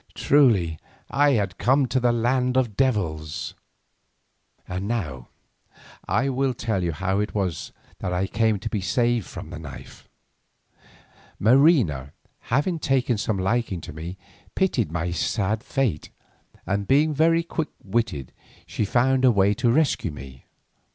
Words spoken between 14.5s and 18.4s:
pitied my sad fate, and being very quick witted,